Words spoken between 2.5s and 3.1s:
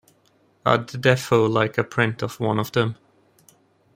of them.